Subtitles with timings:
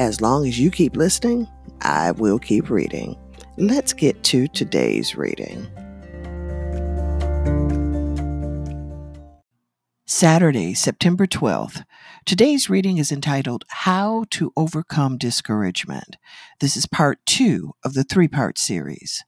[0.00, 1.46] as long as you keep listening,
[1.82, 3.18] I will keep reading.
[3.58, 5.66] Let's get to today's reading.
[10.06, 11.84] Saturday, September 12th.
[12.24, 16.16] Today's reading is entitled How to Overcome Discouragement.
[16.60, 19.22] This is part two of the three part series.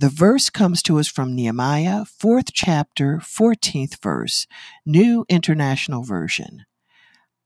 [0.00, 4.48] The verse comes to us from Nehemiah, 4th chapter, 14th verse,
[4.84, 6.64] New International Version.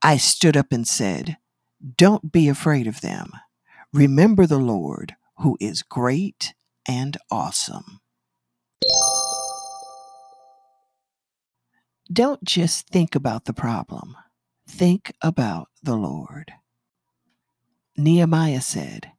[0.01, 1.37] I stood up and said,
[1.97, 3.31] don't be afraid of them.
[3.91, 6.53] Remember the Lord, who is great
[6.87, 7.99] and awesome.
[12.11, 14.15] Don't just think about the problem,
[14.67, 16.53] think about the Lord.
[17.97, 19.11] Nehemiah said,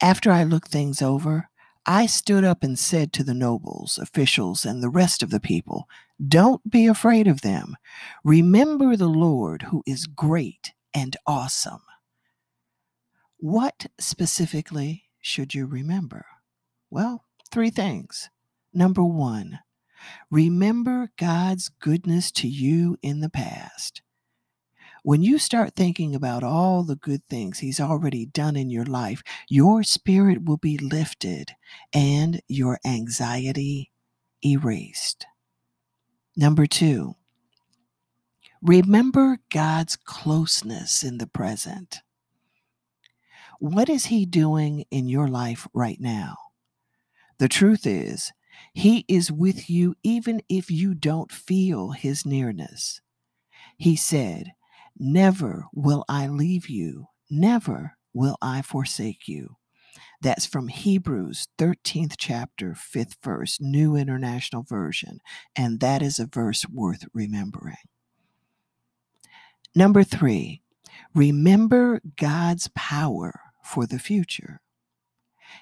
[0.00, 1.48] After I looked things over,
[1.86, 5.88] I stood up and said to the nobles, officials, and the rest of the people,
[6.26, 7.76] Don't be afraid of them.
[8.22, 11.82] Remember the Lord, who is great and awesome.
[13.42, 16.26] What specifically should you remember?
[16.90, 18.30] Well, three things.
[18.72, 19.58] Number one,
[20.30, 24.00] remember God's goodness to you in the past.
[25.02, 29.24] When you start thinking about all the good things He's already done in your life,
[29.48, 31.50] your spirit will be lifted
[31.92, 33.90] and your anxiety
[34.44, 35.26] erased.
[36.36, 37.16] Number two,
[38.62, 42.02] remember God's closeness in the present.
[43.62, 46.34] What is He doing in your life right now?
[47.38, 48.32] The truth is,
[48.74, 53.00] He is with you even if you don't feel His nearness.
[53.76, 54.50] He said,
[54.98, 59.58] Never will I leave you, never will I forsake you.
[60.20, 65.20] That's from Hebrews 13th chapter, 5th verse, New International Version,
[65.54, 67.76] and that is a verse worth remembering.
[69.72, 70.62] Number three,
[71.14, 74.60] remember God's power for the future.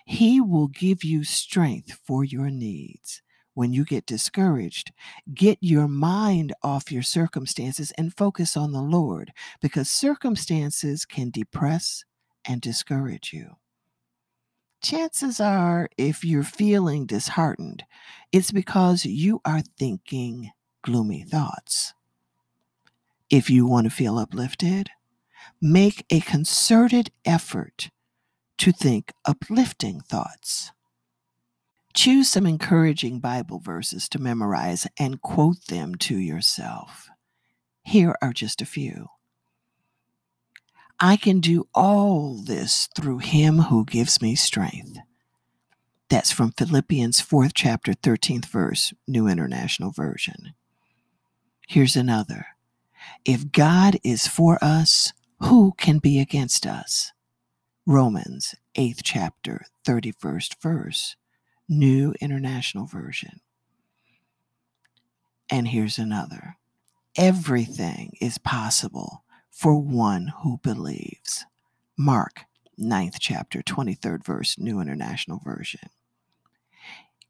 [0.04, 3.22] He will give you strength for your needs.
[3.54, 4.92] When you get discouraged,
[5.34, 12.04] get your mind off your circumstances and focus on the Lord because circumstances can depress
[12.44, 13.56] and discourage you.
[14.82, 17.84] Chances are, if you're feeling disheartened,
[18.32, 21.92] it's because you are thinking gloomy thoughts.
[23.28, 24.90] If you want to feel uplifted,
[25.60, 27.90] make a concerted effort
[28.58, 30.72] to think uplifting thoughts.
[31.94, 37.08] Choose some encouraging Bible verses to memorize and quote them to yourself.
[37.82, 39.08] Here are just a few.
[41.00, 44.98] I can do all this through him who gives me strength.
[46.10, 50.54] That's from Philippians 4th chapter 13th verse, New International Version.
[51.66, 52.46] Here's another.
[53.24, 57.12] If God is for us, who can be against us?
[57.86, 61.16] Romans 8th chapter, 31st verse,
[61.68, 63.40] New International Version.
[65.50, 66.56] And here's another.
[67.16, 71.44] Everything is possible for one who believes.
[71.98, 72.42] Mark
[72.78, 75.90] 9th chapter, 23rd verse, New International Version.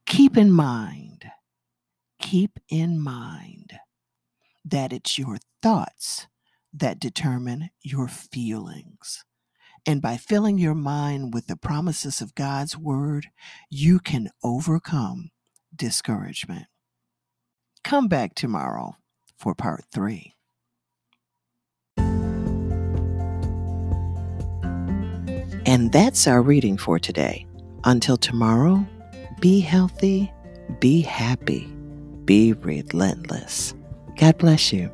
[0.06, 1.31] Keep in mind,
[2.19, 3.78] keep in mind
[4.65, 6.26] that it's your thoughts
[6.72, 9.25] that determine your feelings.
[9.86, 13.28] And by filling your mind with the promises of God's word,
[13.70, 15.31] you can overcome
[15.75, 16.66] discouragement.
[17.82, 18.97] Come back tomorrow
[19.38, 20.34] for part three.
[25.66, 27.46] And that's our reading for today.
[27.84, 28.84] Until tomorrow,
[29.40, 30.32] be healthy,
[30.81, 31.66] be happy,
[32.25, 33.75] be relentless.
[34.16, 34.90] God bless you.